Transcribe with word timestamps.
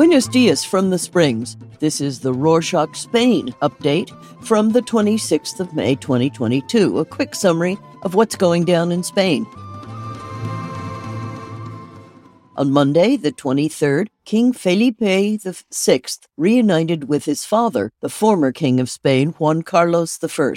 Buenos 0.00 0.28
dias 0.28 0.64
from 0.64 0.88
the 0.88 0.98
Springs. 0.98 1.58
This 1.78 2.00
is 2.00 2.20
the 2.20 2.32
Rorschach 2.32 2.96
Spain 2.96 3.54
update 3.60 4.08
from 4.42 4.70
the 4.70 4.80
26th 4.80 5.60
of 5.60 5.74
May 5.74 5.94
2022. 5.94 7.00
A 7.00 7.04
quick 7.04 7.34
summary 7.34 7.76
of 8.00 8.14
what's 8.14 8.34
going 8.34 8.64
down 8.64 8.92
in 8.92 9.02
Spain. 9.02 9.44
On 12.56 12.70
Monday, 12.70 13.18
the 13.18 13.30
23rd, 13.30 14.06
King 14.24 14.54
Felipe 14.54 15.00
VI 15.00 16.02
reunited 16.38 17.06
with 17.06 17.26
his 17.26 17.44
father, 17.44 17.92
the 18.00 18.08
former 18.08 18.52
King 18.52 18.80
of 18.80 18.88
Spain, 18.88 19.32
Juan 19.32 19.60
Carlos 19.60 20.18
I. 20.24 20.54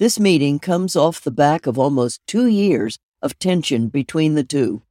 This 0.00 0.18
meeting 0.18 0.58
comes 0.58 0.96
off 0.96 1.20
the 1.20 1.30
back 1.30 1.68
of 1.68 1.78
almost 1.78 2.26
two 2.26 2.48
years 2.48 2.98
of 3.22 3.38
tension 3.38 3.86
between 3.86 4.34
the 4.34 4.42
two. 4.42 4.82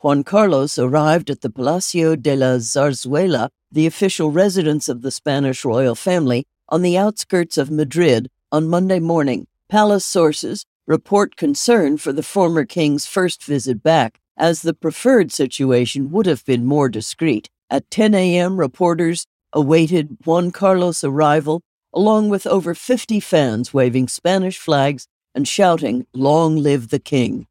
Juan 0.00 0.22
Carlos 0.22 0.78
arrived 0.78 1.28
at 1.28 1.40
the 1.40 1.50
Palacio 1.50 2.14
de 2.14 2.36
la 2.36 2.58
Zarzuela, 2.58 3.48
the 3.72 3.84
official 3.84 4.30
residence 4.30 4.88
of 4.88 5.02
the 5.02 5.10
Spanish 5.10 5.64
royal 5.64 5.96
family, 5.96 6.46
on 6.68 6.82
the 6.82 6.96
outskirts 6.96 7.58
of 7.58 7.68
Madrid 7.68 8.30
on 8.52 8.68
Monday 8.68 9.00
morning. 9.00 9.48
Palace 9.68 10.04
sources 10.04 10.64
report 10.86 11.34
concern 11.34 11.96
for 11.96 12.12
the 12.12 12.22
former 12.22 12.64
king's 12.64 13.06
first 13.06 13.42
visit 13.42 13.82
back, 13.82 14.20
as 14.36 14.62
the 14.62 14.72
preferred 14.72 15.32
situation 15.32 16.12
would 16.12 16.26
have 16.26 16.44
been 16.44 16.64
more 16.64 16.88
discreet. 16.88 17.50
At 17.68 17.90
10 17.90 18.14
a.m., 18.14 18.60
reporters 18.60 19.26
awaited 19.52 20.18
Juan 20.24 20.52
Carlos' 20.52 21.02
arrival, 21.02 21.60
along 21.92 22.28
with 22.28 22.46
over 22.46 22.72
50 22.72 23.18
fans 23.18 23.74
waving 23.74 24.06
Spanish 24.06 24.58
flags 24.58 25.08
and 25.34 25.48
shouting, 25.48 26.06
Long 26.14 26.54
live 26.54 26.90
the 26.90 27.00
King. 27.00 27.48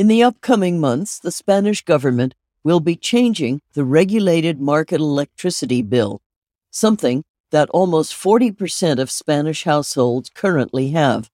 In 0.00 0.06
the 0.06 0.22
upcoming 0.22 0.80
months, 0.80 1.18
the 1.18 1.30
Spanish 1.30 1.84
government 1.84 2.34
will 2.64 2.80
be 2.80 2.96
changing 2.96 3.60
the 3.74 3.84
regulated 3.84 4.58
market 4.58 4.98
electricity 4.98 5.82
bill, 5.82 6.22
something 6.70 7.22
that 7.50 7.68
almost 7.68 8.14
40% 8.14 8.98
of 8.98 9.10
Spanish 9.10 9.64
households 9.64 10.30
currently 10.30 10.92
have. 10.92 11.30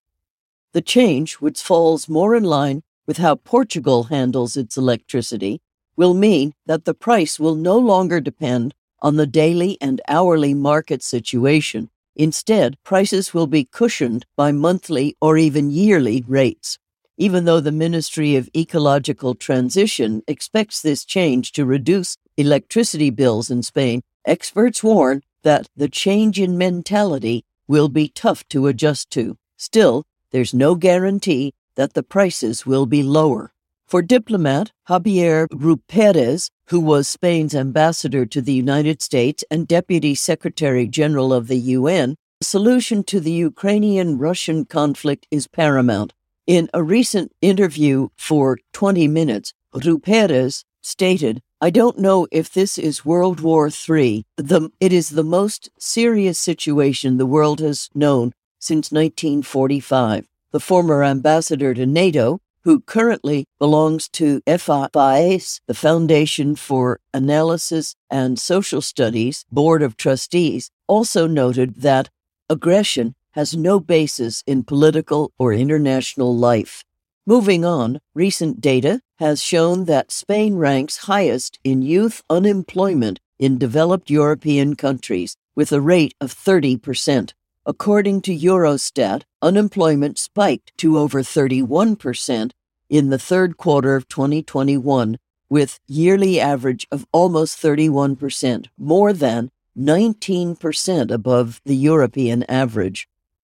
The 0.73 0.81
change, 0.81 1.35
which 1.35 1.61
falls 1.61 2.09
more 2.09 2.35
in 2.35 2.43
line 2.43 2.83
with 3.05 3.19
how 3.19 3.35
Portugal 3.35 4.03
handles 4.11 4.57
its 4.57 4.75
electricity, 4.75 5.61
will 5.95 6.13
mean 6.13 6.53
that 6.65 6.83
the 6.83 6.93
price 6.93 7.39
will 7.39 7.55
no 7.55 7.77
longer 7.77 8.19
depend 8.19 8.73
on 9.01 9.15
the 9.15 9.25
daily 9.25 9.77
and 9.79 10.01
hourly 10.09 10.53
market 10.53 11.01
situation. 11.01 11.89
Instead, 12.17 12.75
prices 12.83 13.33
will 13.33 13.47
be 13.47 13.63
cushioned 13.63 14.25
by 14.35 14.51
monthly 14.51 15.15
or 15.21 15.37
even 15.37 15.71
yearly 15.71 16.25
rates. 16.27 16.77
Even 17.19 17.45
though 17.45 17.59
the 17.59 17.71
Ministry 17.71 18.35
of 18.35 18.47
Ecological 18.55 19.33
Transition 19.33 20.21
expects 20.27 20.81
this 20.81 21.03
change 21.03 21.51
to 21.53 21.65
reduce 21.65 22.15
electricity 22.37 23.09
bills 23.09 23.49
in 23.49 23.63
Spain, 23.63 24.01
experts 24.25 24.83
warn 24.83 25.23
that 25.41 25.67
the 25.75 25.89
change 25.89 26.39
in 26.39 26.59
mentality 26.59 27.43
will 27.67 27.89
be 27.89 28.07
tough 28.07 28.47
to 28.49 28.67
adjust 28.67 29.09
to. 29.09 29.35
Still, 29.57 30.03
there's 30.31 30.53
no 30.53 30.75
guarantee 30.75 31.55
that 31.75 31.93
the 31.93 32.03
prices 32.03 32.67
will 32.67 32.85
be 32.85 33.01
lower. 33.01 33.51
For 33.87 34.03
diplomat 34.03 34.71
Javier 34.87 35.47
Ruperez, 35.51 36.51
who 36.67 36.79
was 36.79 37.07
Spain's 37.07 37.55
ambassador 37.55 38.27
to 38.27 38.41
the 38.41 38.53
United 38.53 39.01
States 39.01 39.43
and 39.49 39.67
Deputy 39.67 40.13
Secretary 40.13 40.85
General 40.85 41.33
of 41.33 41.47
the 41.47 41.57
UN, 41.57 42.15
the 42.39 42.45
solution 42.45 43.03
to 43.05 43.19
the 43.19 43.31
Ukrainian 43.31 44.19
Russian 44.19 44.65
conflict 44.65 45.25
is 45.31 45.47
paramount. 45.47 46.13
In 46.47 46.69
a 46.73 46.81
recent 46.81 47.33
interview 47.41 48.07
for 48.15 48.57
20 48.71 49.09
Minutes, 49.09 49.53
Ruperez 49.73 50.63
stated, 50.81 51.41
I 51.59 51.69
don't 51.69 51.99
know 51.99 52.25
if 52.31 52.53
this 52.53 52.77
is 52.77 53.03
World 53.03 53.41
War 53.41 53.67
III. 53.67 54.25
The, 54.37 54.69
it 54.79 54.93
is 54.93 55.09
the 55.09 55.25
most 55.25 55.69
serious 55.77 56.39
situation 56.39 57.17
the 57.17 57.25
world 57.25 57.59
has 57.59 57.89
known 57.93 58.31
since 58.59 58.93
1945. 58.93 60.25
The 60.51 60.59
former 60.61 61.03
ambassador 61.03 61.73
to 61.73 61.85
NATO, 61.85 62.39
who 62.61 62.79
currently 62.79 63.45
belongs 63.59 64.07
to 64.13 64.41
FAES, 64.47 65.59
the 65.67 65.73
Foundation 65.73 66.55
for 66.55 67.01
Analysis 67.13 67.93
and 68.09 68.39
Social 68.39 68.81
Studies 68.81 69.43
Board 69.51 69.83
of 69.83 69.97
Trustees, 69.97 70.71
also 70.87 71.27
noted 71.27 71.81
that 71.81 72.09
aggression 72.49 73.15
has 73.37 73.55
no 73.55 73.79
basis 73.79 74.43
in 74.47 74.63
political 74.63 75.31
or 75.37 75.53
international 75.53 76.35
life. 76.35 76.83
Moving 77.27 77.63
on, 77.63 77.99
recent 78.15 78.59
data 78.59 78.99
has 79.19 79.43
shown 79.43 79.85
that 79.85 80.11
Spain 80.11 80.55
ranks 80.55 81.05
highest 81.05 81.59
in 81.63 81.83
youth 81.83 82.23
unemployment 82.31 83.19
in 83.37 83.59
developed 83.59 84.09
European 84.09 84.75
countries, 84.75 85.37
with 85.55 85.71
a 85.71 85.79
rate 85.79 86.15
of 86.19 86.33
30%. 86.33 87.33
According 87.63 88.21
to 88.21 88.35
Eurostat, 88.35 89.21
unemployment 89.43 90.17
spiked 90.17 90.75
to 90.77 90.97
over 90.97 91.21
31% 91.21 92.51
in 92.89 93.09
the 93.09 93.19
third 93.19 93.55
quarter 93.55 93.95
of 93.95 94.07
2021, 94.07 95.17
with 95.47 95.79
yearly 95.85 96.39
average 96.39 96.87
of 96.91 97.05
almost 97.11 97.61
31%, 97.61 98.65
more 98.79 99.13
than 99.13 99.51
19% 99.77 101.11
above 101.11 101.61
the 101.65 101.75
European 101.75 102.41
average. 102.49 103.07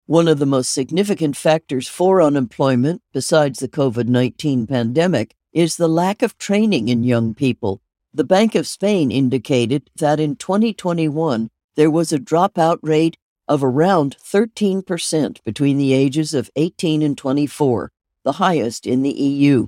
One 0.08 0.26
of 0.26 0.38
the 0.38 0.46
most 0.46 0.72
significant 0.72 1.36
factors 1.36 1.86
for 1.86 2.22
unemployment, 2.22 3.02
besides 3.12 3.58
the 3.58 3.68
COVID 3.68 4.08
19 4.08 4.66
pandemic, 4.66 5.34
is 5.52 5.76
the 5.76 5.86
lack 5.86 6.22
of 6.22 6.38
training 6.38 6.88
in 6.88 7.04
young 7.04 7.34
people. 7.34 7.82
The 8.14 8.24
Bank 8.24 8.54
of 8.54 8.66
Spain 8.66 9.12
indicated 9.12 9.90
that 9.96 10.18
in 10.18 10.36
2021, 10.36 11.50
there 11.76 11.90
was 11.90 12.10
a 12.10 12.18
dropout 12.18 12.78
rate 12.80 13.18
of 13.46 13.62
around 13.62 14.16
13% 14.24 15.44
between 15.44 15.76
the 15.76 15.92
ages 15.92 16.32
of 16.32 16.48
18 16.56 17.02
and 17.02 17.18
24, 17.18 17.92
the 18.24 18.32
highest 18.32 18.86
in 18.86 19.02
the 19.02 19.12
EU. 19.12 19.66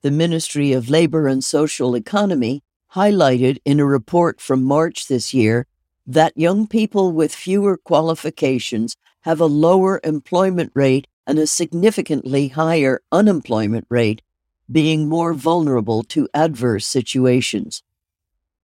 The 0.00 0.10
Ministry 0.10 0.72
of 0.72 0.88
Labor 0.88 1.28
and 1.28 1.44
Social 1.44 1.94
Economy 1.94 2.62
highlighted 2.94 3.58
in 3.66 3.78
a 3.78 3.84
report 3.84 4.40
from 4.40 4.64
March 4.64 5.08
this 5.08 5.34
year 5.34 5.66
that 6.06 6.36
young 6.36 6.66
people 6.66 7.12
with 7.12 7.34
fewer 7.34 7.76
qualifications 7.76 8.96
have 9.22 9.40
a 9.40 9.46
lower 9.46 10.00
employment 10.02 10.72
rate 10.74 11.06
and 11.26 11.38
a 11.38 11.46
significantly 11.46 12.48
higher 12.48 13.00
unemployment 13.12 13.86
rate, 13.88 14.22
being 14.70 15.08
more 15.08 15.32
vulnerable 15.32 16.02
to 16.02 16.28
adverse 16.34 16.86
situations. 16.86 17.82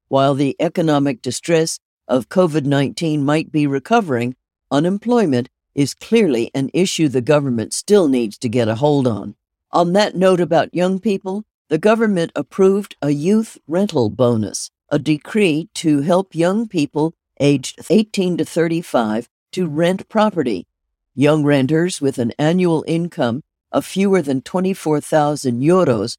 While 0.08 0.34
the 0.34 0.56
economic 0.58 1.22
distress 1.22 1.78
of 2.08 2.28
COVID 2.28 2.64
19 2.64 3.24
might 3.24 3.52
be 3.52 3.66
recovering, 3.66 4.34
unemployment 4.70 5.48
is 5.74 5.94
clearly 5.94 6.50
an 6.54 6.70
issue 6.74 7.08
the 7.08 7.20
government 7.20 7.72
still 7.72 8.08
needs 8.08 8.36
to 8.38 8.48
get 8.48 8.68
a 8.68 8.76
hold 8.76 9.06
on. 9.06 9.36
On 9.70 9.92
that 9.92 10.16
note 10.16 10.40
about 10.40 10.74
young 10.74 10.98
people, 10.98 11.44
the 11.68 11.78
government 11.78 12.32
approved 12.34 12.96
a 13.02 13.10
youth 13.10 13.58
rental 13.68 14.08
bonus, 14.08 14.70
a 14.88 14.98
decree 14.98 15.68
to 15.74 16.00
help 16.00 16.34
young 16.34 16.66
people 16.66 17.14
aged 17.40 17.80
18 17.90 18.36
to 18.38 18.44
35 18.44 19.28
to 19.52 19.66
rent 19.66 20.08
property. 20.08 20.66
Young 21.14 21.44
renters 21.44 22.00
with 22.00 22.18
an 22.18 22.32
annual 22.38 22.84
income 22.86 23.42
of 23.72 23.84
fewer 23.84 24.22
than 24.22 24.40
24,000 24.40 25.60
euros 25.60 26.16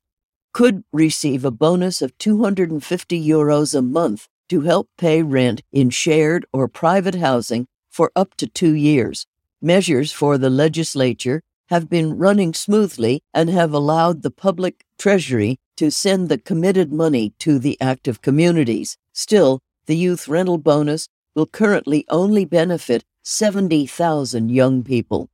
could 0.52 0.84
receive 0.91 1.46
a 1.46 1.52
bonus 1.52 2.02
of 2.02 2.18
250 2.18 3.28
euros 3.28 3.75
a 3.75 3.81
month 3.81 4.28
to 4.50 4.62
help 4.62 4.90
pay 4.97 5.22
rent 5.22 5.62
in 5.72 5.90
shared 5.90 6.46
or 6.52 6.68
private 6.68 7.16
housing 7.16 7.68
for 7.90 8.12
up 8.16 8.35
to 8.35 8.47
two 8.47 8.74
years. 8.74 9.25
Measures 9.62 10.12
for 10.12 10.38
the 10.38 10.50
legislature 10.50 11.41
have 11.67 11.90
been 11.90 12.17
running 12.17 12.53
smoothly 12.53 13.22
and 13.34 13.49
have 13.49 13.73
allowed 13.73 14.22
the 14.23 14.32
public 14.32 14.85
treasury 14.97 15.59
to 15.78 15.91
send 15.91 16.28
the 16.28 16.38
committed 16.38 16.91
money 16.91 17.34
to 17.40 17.59
the 17.59 17.78
active 17.79 18.22
communities. 18.22 18.97
Still, 19.14 19.59
the 19.85 19.96
youth 19.96 20.28
rental 20.28 20.58
bonus 20.58 21.08
will 21.40 21.46
currently 21.46 22.03
only 22.09 22.44
benefit 22.44 23.06
70,000 23.24 24.50
young 24.50 24.84
people. 24.84 25.30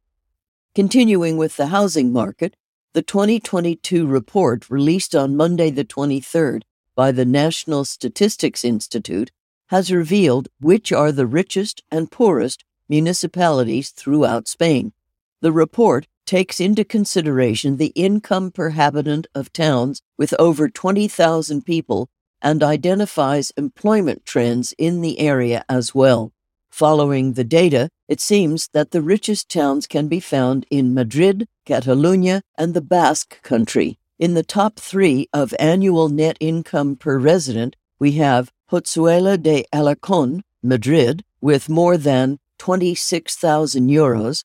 Continuing 0.76 1.36
with 1.36 1.58
the 1.58 1.68
housing 1.68 2.14
market, 2.14 2.56
the 2.94 3.02
2022 3.02 4.06
report 4.06 4.70
released 4.70 5.16
on 5.16 5.36
Monday, 5.36 5.72
the 5.72 5.84
23rd, 5.84 6.62
by 6.96 7.12
the 7.12 7.26
National 7.26 7.84
Statistics 7.84 8.64
Institute 8.64 9.32
has 9.70 9.92
revealed 9.92 10.48
which 10.60 10.92
are 10.92 11.12
the 11.12 11.26
richest 11.26 11.82
and 11.90 12.12
poorest 12.12 12.64
municipalities 12.88 13.90
throughout 13.90 14.48
Spain. 14.48 14.94
The 15.42 15.52
report 15.52 16.08
takes 16.28 16.60
into 16.60 16.86
consideration 16.86 17.78
the 17.78 17.94
income 17.96 18.52
per 18.52 18.70
habitant 18.70 19.26
of 19.34 19.52
towns 19.52 20.04
with 20.20 20.36
over 20.38 20.70
20,000 20.70 21.66
people 21.66 22.10
and 22.42 22.64
identifies 22.64 23.52
employment 23.58 24.26
trends 24.26 24.74
in 24.78 25.02
the 25.02 25.20
area 25.20 25.64
as 25.70 25.96
well. 25.96 26.32
Following 26.70 27.34
the 27.34 27.44
data, 27.44 27.90
it 28.08 28.20
seems 28.20 28.68
that 28.74 28.92
the 28.92 29.02
richest 29.02 29.50
towns 29.50 29.88
can 29.88 30.08
be 30.08 30.20
found 30.20 30.66
in 30.70 30.94
Madrid, 30.94 31.48
Catalonia, 31.66 32.42
and 32.58 32.74
the 32.74 32.82
Basque 32.82 33.42
Country. 33.42 33.98
In 34.20 34.34
the 34.34 34.44
top 34.44 34.80
three 34.80 35.28
of 35.34 35.54
annual 35.60 36.10
net 36.10 36.38
income 36.40 36.96
per 36.96 37.18
resident, 37.18 37.76
we 37.98 38.14
have 38.14 38.52
Pozuelo 38.70 39.42
de 39.42 39.66
Alarcón, 39.74 40.42
Madrid, 40.62 41.24
with 41.42 41.70
more 41.70 41.98
than 41.98 42.40
26,000 42.58 43.90
euros, 43.90 44.44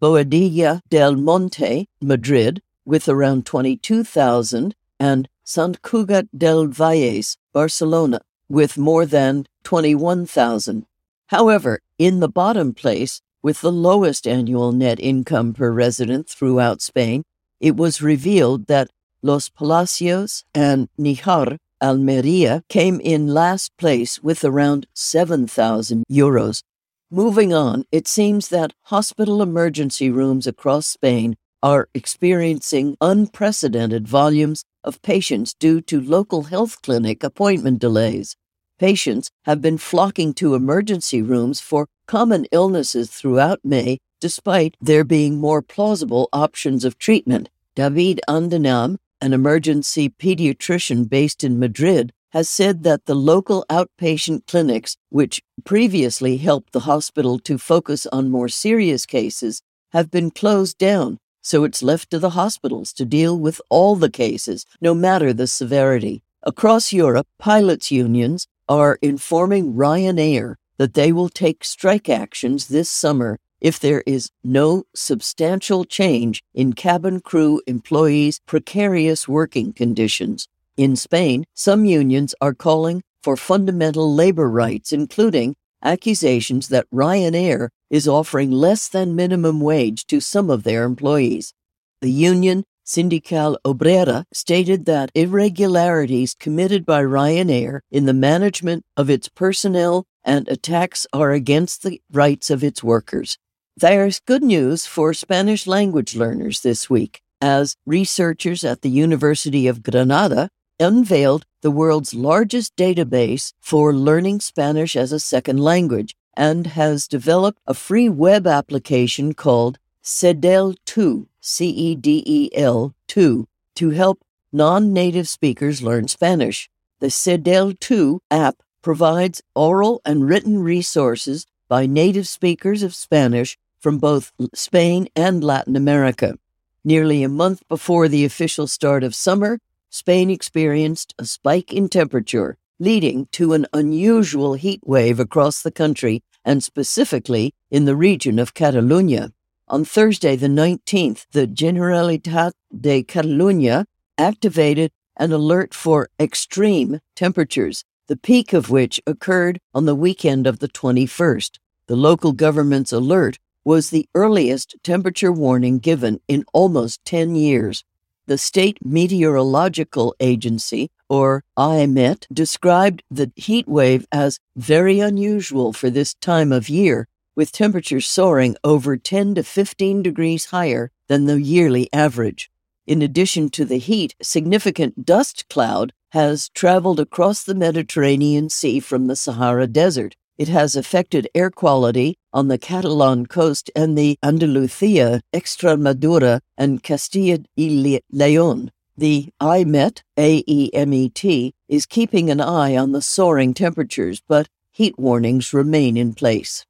Boadilla 0.00 0.80
del 0.90 1.16
Monte, 1.16 1.88
Madrid, 2.00 2.62
with 2.84 3.08
around 3.08 3.46
22,000, 3.46 4.74
and 5.00 5.28
Sant 5.46 5.82
Cugat 5.82 6.28
del 6.34 6.68
Valles, 6.68 7.36
Barcelona, 7.52 8.22
with 8.48 8.78
more 8.78 9.04
than 9.04 9.46
21,000. 9.64 10.86
However, 11.26 11.80
in 11.98 12.20
the 12.20 12.30
bottom 12.30 12.72
place, 12.72 13.20
with 13.42 13.60
the 13.60 13.70
lowest 13.70 14.26
annual 14.26 14.72
net 14.72 14.98
income 14.98 15.52
per 15.52 15.70
resident 15.70 16.30
throughout 16.30 16.80
Spain, 16.80 17.24
it 17.60 17.76
was 17.76 18.00
revealed 18.00 18.68
that 18.68 18.88
Los 19.22 19.50
Palacios 19.50 20.44
and 20.54 20.88
Níjar, 20.98 21.58
Almeria, 21.82 22.62
came 22.70 22.98
in 23.00 23.28
last 23.28 23.76
place 23.76 24.22
with 24.22 24.44
around 24.44 24.86
7,000 24.94 26.04
euros. 26.10 26.62
Moving 27.10 27.52
on, 27.52 27.84
it 27.92 28.08
seems 28.08 28.48
that 28.48 28.72
hospital 28.84 29.42
emergency 29.42 30.08
rooms 30.08 30.46
across 30.46 30.86
Spain 30.86 31.36
are 31.62 31.88
experiencing 31.92 32.96
unprecedented 33.02 34.08
volumes 34.08 34.64
of 34.84 35.02
patients 35.02 35.54
due 35.54 35.80
to 35.80 36.00
local 36.00 36.44
health 36.44 36.82
clinic 36.82 37.24
appointment 37.24 37.80
delays. 37.80 38.36
Patients 38.78 39.30
have 39.44 39.60
been 39.60 39.78
flocking 39.78 40.34
to 40.34 40.54
emergency 40.54 41.22
rooms 41.22 41.60
for 41.60 41.88
common 42.06 42.46
illnesses 42.52 43.10
throughout 43.10 43.60
May, 43.64 43.98
despite 44.20 44.76
there 44.80 45.04
being 45.04 45.40
more 45.40 45.62
plausible 45.62 46.28
options 46.32 46.84
of 46.84 46.98
treatment. 46.98 47.48
David 47.74 48.20
Andenam, 48.28 48.98
an 49.20 49.32
emergency 49.32 50.08
pediatrician 50.10 51.08
based 51.08 51.42
in 51.42 51.58
Madrid, 51.58 52.12
has 52.30 52.48
said 52.48 52.82
that 52.82 53.06
the 53.06 53.14
local 53.14 53.64
outpatient 53.70 54.46
clinics, 54.46 54.96
which 55.08 55.40
previously 55.64 56.36
helped 56.36 56.72
the 56.72 56.80
hospital 56.80 57.38
to 57.38 57.56
focus 57.56 58.06
on 58.06 58.30
more 58.30 58.48
serious 58.48 59.06
cases, 59.06 59.62
have 59.92 60.10
been 60.10 60.30
closed 60.30 60.76
down 60.78 61.18
so 61.44 61.62
it's 61.62 61.82
left 61.82 62.10
to 62.10 62.18
the 62.18 62.30
hospitals 62.30 62.92
to 62.94 63.04
deal 63.04 63.38
with 63.38 63.60
all 63.68 63.94
the 63.94 64.10
cases, 64.10 64.66
no 64.80 64.94
matter 64.94 65.32
the 65.32 65.46
severity. 65.46 66.22
Across 66.42 66.92
Europe, 66.92 67.28
pilots' 67.38 67.90
unions 67.90 68.48
are 68.68 68.98
informing 69.02 69.74
Ryanair 69.74 70.56
that 70.78 70.94
they 70.94 71.12
will 71.12 71.28
take 71.28 71.64
strike 71.64 72.08
actions 72.08 72.68
this 72.68 72.90
summer 72.90 73.38
if 73.60 73.78
there 73.78 74.02
is 74.06 74.30
no 74.42 74.84
substantial 74.94 75.84
change 75.84 76.42
in 76.54 76.72
cabin 76.72 77.20
crew 77.20 77.60
employees' 77.66 78.40
precarious 78.46 79.28
working 79.28 79.72
conditions. 79.72 80.48
In 80.76 80.96
Spain, 80.96 81.44
some 81.54 81.84
unions 81.84 82.34
are 82.40 82.54
calling 82.54 83.02
for 83.22 83.36
fundamental 83.36 84.14
labor 84.14 84.50
rights, 84.50 84.92
including 84.92 85.56
accusations 85.84 86.68
that 86.68 86.90
Ryanair 86.92 87.68
is 87.90 88.08
offering 88.08 88.50
less 88.50 88.88
than 88.88 89.14
minimum 89.14 89.60
wage 89.60 90.06
to 90.06 90.20
some 90.20 90.50
of 90.50 90.62
their 90.62 90.84
employees. 90.84 91.52
The 92.00 92.10
union, 92.10 92.64
Sindical 92.84 93.56
Obrera, 93.64 94.24
stated 94.32 94.86
that 94.86 95.10
irregularities 95.14 96.34
committed 96.34 96.84
by 96.84 97.02
Ryanair 97.02 97.80
in 97.90 98.06
the 98.06 98.12
management 98.12 98.84
of 98.96 99.08
its 99.08 99.28
personnel 99.28 100.04
and 100.24 100.48
attacks 100.48 101.06
are 101.12 101.32
against 101.32 101.82
the 101.82 102.00
rights 102.10 102.50
of 102.50 102.64
its 102.64 102.82
workers. 102.82 103.38
There's 103.76 104.20
good 104.20 104.42
news 104.42 104.86
for 104.86 105.12
Spanish 105.12 105.66
language 105.66 106.16
learners 106.16 106.60
this 106.60 106.88
week, 106.88 107.20
as 107.40 107.76
researchers 107.84 108.64
at 108.64 108.82
the 108.82 108.90
University 108.90 109.66
of 109.66 109.82
Granada 109.82 110.48
unveiled 110.80 111.46
the 111.62 111.70
world's 111.70 112.14
largest 112.14 112.76
database 112.76 113.52
for 113.60 113.94
learning 113.94 114.40
Spanish 114.40 114.96
as 114.96 115.12
a 115.12 115.20
second 115.20 115.58
language 115.58 116.14
and 116.36 116.68
has 116.68 117.08
developed 117.08 117.60
a 117.66 117.74
free 117.74 118.08
web 118.08 118.46
application 118.46 119.34
called 119.34 119.78
CEDEL 120.02 120.74
2, 120.84 121.28
C 121.40 121.68
E 121.68 121.94
D 121.94 122.22
E 122.26 122.50
L 122.54 122.94
2, 123.08 123.46
to 123.76 123.90
help 123.90 124.20
non 124.52 124.92
native 124.92 125.28
speakers 125.28 125.82
learn 125.82 126.08
Spanish. 126.08 126.68
The 127.00 127.10
CEDEL 127.10 127.78
2 127.80 128.20
app 128.30 128.56
provides 128.82 129.42
oral 129.54 130.02
and 130.04 130.28
written 130.28 130.58
resources 130.58 131.46
by 131.68 131.86
native 131.86 132.28
speakers 132.28 132.82
of 132.82 132.94
Spanish 132.94 133.56
from 133.80 133.98
both 133.98 134.32
Spain 134.54 135.08
and 135.16 135.42
Latin 135.42 135.76
America. 135.76 136.38
Nearly 136.84 137.22
a 137.22 137.28
month 137.28 137.66
before 137.68 138.08
the 138.08 138.24
official 138.24 138.66
start 138.66 139.02
of 139.02 139.14
summer, 139.14 139.58
Spain 139.94 140.28
experienced 140.28 141.14
a 141.20 141.24
spike 141.24 141.72
in 141.72 141.88
temperature, 141.88 142.56
leading 142.80 143.26
to 143.26 143.52
an 143.52 143.64
unusual 143.72 144.54
heat 144.54 144.80
wave 144.84 145.20
across 145.20 145.62
the 145.62 145.70
country 145.70 146.20
and 146.44 146.64
specifically 146.64 147.54
in 147.70 147.84
the 147.84 147.94
region 147.94 148.40
of 148.40 148.54
Catalonia. 148.54 149.30
On 149.68 149.84
Thursday, 149.84 150.34
the 150.34 150.48
19th, 150.48 151.26
the 151.30 151.46
Generalitat 151.46 152.50
de 152.76 153.04
Catalunya 153.04 153.84
activated 154.18 154.90
an 155.16 155.30
alert 155.30 155.72
for 155.72 156.08
extreme 156.18 156.98
temperatures, 157.14 157.84
the 158.08 158.16
peak 158.16 158.52
of 158.52 158.70
which 158.70 159.00
occurred 159.06 159.60
on 159.72 159.84
the 159.84 159.94
weekend 159.94 160.48
of 160.48 160.58
the 160.58 160.68
21st. 160.68 161.58
The 161.86 161.94
local 161.94 162.32
government's 162.32 162.92
alert 162.92 163.38
was 163.64 163.90
the 163.90 164.08
earliest 164.16 164.74
temperature 164.82 165.30
warning 165.30 165.78
given 165.78 166.18
in 166.26 166.44
almost 166.52 167.04
10 167.04 167.36
years. 167.36 167.84
The 168.26 168.38
State 168.38 168.78
Meteorological 168.82 170.14
Agency, 170.18 170.90
or 171.10 171.44
AEMET, 171.58 172.26
described 172.32 173.02
the 173.10 173.30
heat 173.36 173.68
wave 173.68 174.06
as 174.10 174.40
very 174.56 174.98
unusual 174.98 175.74
for 175.74 175.90
this 175.90 176.14
time 176.14 176.50
of 176.50 176.70
year, 176.70 177.06
with 177.36 177.52
temperatures 177.52 178.06
soaring 178.06 178.56
over 178.64 178.96
10 178.96 179.34
to 179.34 179.42
15 179.42 180.02
degrees 180.02 180.46
higher 180.46 180.90
than 181.06 181.26
the 181.26 181.38
yearly 181.38 181.92
average. 181.92 182.50
In 182.86 183.02
addition 183.02 183.50
to 183.50 183.66
the 183.66 183.78
heat, 183.78 184.14
significant 184.22 185.04
dust 185.04 185.46
cloud 185.50 185.92
has 186.12 186.48
traveled 186.48 187.00
across 187.00 187.42
the 187.42 187.54
Mediterranean 187.54 188.48
Sea 188.48 188.80
from 188.80 189.06
the 189.06 189.16
Sahara 189.16 189.66
Desert, 189.66 190.16
it 190.38 190.48
has 190.48 190.74
affected 190.74 191.28
air 191.34 191.50
quality 191.50 192.18
on 192.34 192.48
the 192.48 192.58
Catalan 192.58 193.26
coast 193.26 193.70
and 193.76 193.96
the 193.96 194.18
Andalucia, 194.22 195.20
Extremadura, 195.32 196.40
and 196.58 196.82
Castilla 196.82 197.38
y 197.56 198.00
León. 198.12 198.70
The 198.96 199.30
IMET, 199.40 200.02
AEMET, 200.18 201.52
is 201.68 201.86
keeping 201.86 202.30
an 202.30 202.40
eye 202.40 202.76
on 202.76 202.90
the 202.90 203.00
soaring 203.00 203.54
temperatures, 203.54 204.20
but 204.26 204.48
heat 204.72 204.98
warnings 204.98 205.54
remain 205.54 205.96
in 205.96 206.12
place. 206.14 206.66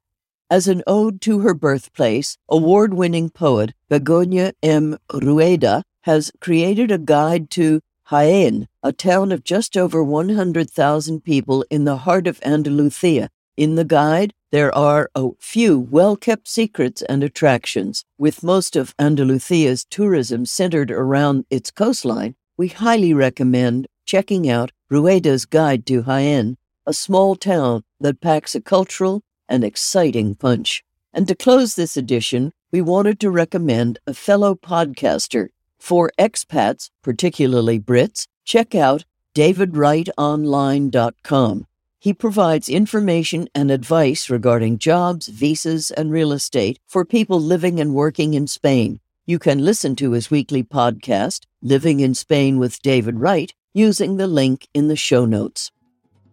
As 0.49 0.67
an 0.67 0.83
ode 0.85 1.19
to 1.21 1.39
her 1.39 1.55
birthplace, 1.55 2.37
award 2.47 2.93
winning 2.93 3.31
poet 3.31 3.73
Begoña 3.89 4.53
M. 4.61 4.99
Rueda 5.11 5.83
has 6.01 6.31
created 6.39 6.91
a 6.91 6.99
guide 6.99 7.49
to 7.51 7.81
Jaén, 8.09 8.67
a 8.83 8.93
town 8.93 9.31
of 9.31 9.43
just 9.43 9.75
over 9.75 10.03
100,000 10.03 11.21
people 11.21 11.65
in 11.71 11.85
the 11.85 11.97
heart 11.97 12.27
of 12.27 12.39
Andalusia, 12.45 13.29
in 13.57 13.73
the 13.73 13.85
guide, 13.85 14.33
there 14.55 14.73
are 14.73 15.11
a 15.15 15.27
few 15.37 15.77
well 15.77 16.15
kept 16.15 16.47
secrets 16.47 17.01
and 17.01 17.25
attractions. 17.25 18.05
With 18.17 18.41
most 18.41 18.77
of 18.77 18.95
Andalusia's 18.97 19.83
tourism 19.83 20.45
centered 20.45 20.91
around 20.91 21.43
its 21.49 21.71
coastline, 21.71 22.35
we 22.55 22.69
highly 22.69 23.13
recommend 23.13 23.87
checking 24.05 24.49
out 24.49 24.71
Rueda's 24.89 25.45
Guide 25.45 25.85
to 25.87 26.03
Jaén, 26.03 26.55
a 26.85 26.93
small 26.93 27.35
town 27.35 27.83
that 27.99 28.21
packs 28.21 28.55
a 28.55 28.61
cultural 28.61 29.23
and 29.49 29.65
exciting 29.65 30.35
punch. 30.35 30.85
And 31.11 31.27
to 31.27 31.35
close 31.35 31.75
this 31.75 31.97
edition, 31.97 32.53
we 32.71 32.79
wanted 32.79 33.19
to 33.19 33.29
recommend 33.29 33.99
a 34.07 34.13
fellow 34.13 34.55
podcaster. 34.55 35.49
For 35.79 36.13
expats, 36.17 36.91
particularly 37.03 37.77
Brits, 37.77 38.25
check 38.45 38.73
out 38.73 39.03
davidwrightonline.com. 39.35 41.67
He 42.05 42.13
provides 42.13 42.69
information 42.69 43.47
and 43.55 43.71
advice 43.71 44.29
regarding 44.29 44.77
jobs, 44.77 45.27
visas, 45.27 45.89
and 45.89 46.11
real 46.11 46.33
estate 46.33 46.77
for 46.85 47.03
people 47.03 47.41
living 47.41 47.79
and 47.79 47.95
working 47.95 48.35
in 48.35 48.45
Spain. 48.45 48.99
You 49.25 49.39
can 49.39 49.65
listen 49.65 49.95
to 49.95 50.11
his 50.11 50.29
weekly 50.29 50.61
podcast, 50.63 51.47
Living 51.63 52.01
in 52.01 52.13
Spain 52.13 52.59
with 52.59 52.79
David 52.83 53.19
Wright, 53.19 53.51
using 53.73 54.17
the 54.17 54.27
link 54.27 54.67
in 54.71 54.87
the 54.87 54.95
show 54.95 55.25
notes. 55.25 55.71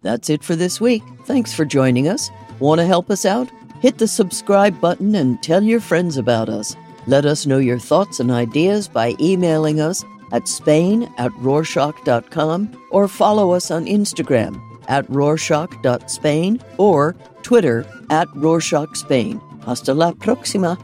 That's 0.02 0.28
it 0.28 0.44
for 0.44 0.54
this 0.54 0.78
week. 0.78 1.02
Thanks 1.24 1.54
for 1.54 1.64
joining 1.64 2.06
us. 2.06 2.30
Want 2.58 2.78
to 2.80 2.86
help 2.86 3.10
us 3.10 3.24
out? 3.24 3.50
Hit 3.80 3.96
the 3.96 4.08
subscribe 4.08 4.78
button 4.78 5.14
and 5.14 5.42
tell 5.42 5.62
your 5.62 5.80
friends 5.80 6.18
about 6.18 6.50
us. 6.50 6.76
Let 7.06 7.24
us 7.24 7.46
know 7.46 7.56
your 7.56 7.78
thoughts 7.78 8.20
and 8.20 8.30
ideas 8.30 8.88
by 8.88 9.14
emailing 9.18 9.80
us 9.80 10.04
at 10.32 10.48
spain 10.48 11.10
at 11.16 11.32
rorschach.com 11.40 12.88
or 12.90 13.08
follow 13.08 13.52
us 13.52 13.70
on 13.70 13.86
Instagram 13.86 14.60
at 14.88 15.08
rorschach.spain 15.08 16.60
or 16.78 17.14
Twitter 17.42 17.84
at 18.10 18.28
Rorschach 18.34 18.96
Spain. 18.96 19.40
Hasta 19.64 19.94
la 19.94 20.12
próxima. 20.12 20.78